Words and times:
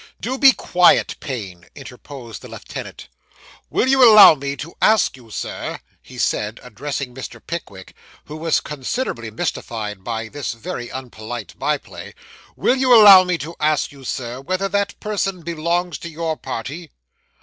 'Do 0.19 0.39
be 0.39 0.51
quiet, 0.51 1.15
Payne,' 1.19 1.67
interposed 1.75 2.41
the 2.41 2.47
lieutenant. 2.47 3.07
'Will 3.69 3.87
you 3.87 4.03
allow 4.03 4.33
me 4.33 4.55
to 4.57 4.73
ask 4.81 5.15
you, 5.15 5.29
sir,' 5.29 5.79
he 6.01 6.17
said, 6.17 6.59
addressing 6.63 7.13
Mr. 7.13 7.39
Pickwick, 7.45 7.93
who 8.25 8.35
was 8.35 8.61
considerably 8.61 9.29
mystified 9.29 10.03
by 10.03 10.27
this 10.27 10.53
very 10.53 10.89
unpolite 10.89 11.53
by 11.59 11.77
play 11.77 12.15
'will 12.55 12.77
you 12.77 12.91
allow 12.91 13.23
me 13.23 13.37
to 13.37 13.55
ask 13.59 13.91
you, 13.91 14.03
Sir, 14.03 14.41
whether 14.41 14.67
that 14.67 14.99
person 14.99 15.41
belongs 15.43 15.99
to 15.99 16.09
your 16.09 16.35
party? 16.35 16.89